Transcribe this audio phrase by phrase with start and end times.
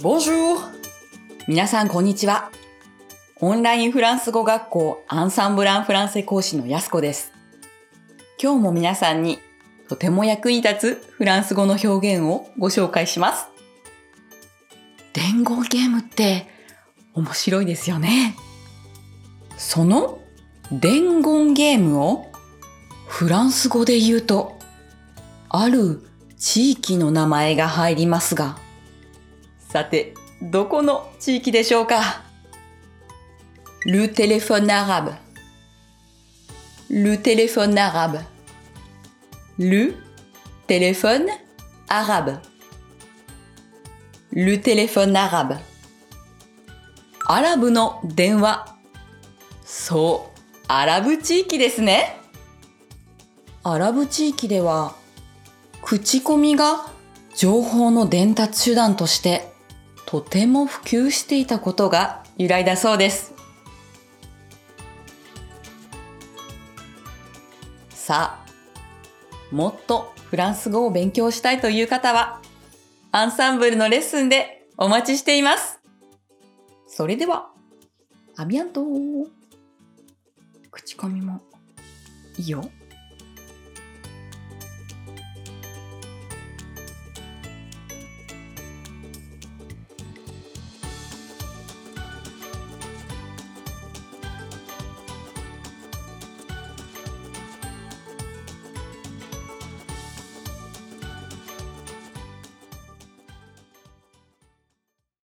[0.00, 0.60] Bonjour!
[1.48, 2.52] 皆さんこんにちは。
[3.40, 7.32] オンラインフランス語学校アンサンブランフランセ講師のやすこです。
[8.40, 9.40] 今日も皆さんに
[9.88, 13.48] とても役に立つフランス語の表現をご紹介します。
[15.14, 16.46] 伝言ゲームって
[17.14, 18.36] 面白いですよね。
[19.56, 20.20] その
[20.70, 22.30] 伝言ゲームを
[23.08, 24.60] フランス語で言うと、
[25.48, 28.58] ある地域の名前が入りますが、
[29.68, 32.22] さて、どこの地域でしょうか
[33.84, 35.12] Le téléphone arabe.
[36.90, 38.20] Le téléphone arabe.
[39.58, 39.94] Le
[40.66, 41.28] téléphone
[41.88, 42.38] arabe.
[44.32, 45.58] Le téléphone arabe.
[47.26, 48.74] アラブの電話。
[49.66, 52.16] そう、アラブ地域ですね。
[53.62, 54.94] アラブ地域では、
[55.82, 56.86] 口コミが
[57.36, 59.57] 情報の伝達手段として
[60.10, 63.34] とても普及していたことが由来だそうです。
[67.90, 72.40] さあ、もっとフランス語を勉強したいという方は、
[73.12, 75.78] アンサンブルのレッスンでお待ちしています。
[76.86, 77.50] それでは、
[78.38, 78.82] アビアント
[80.70, 81.42] 口コミも
[82.38, 82.64] いいよ。